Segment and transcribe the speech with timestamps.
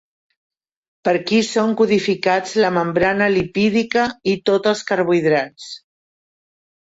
[1.07, 5.69] Per qui són codificats la membrana lipídica i tots els carbohidrats?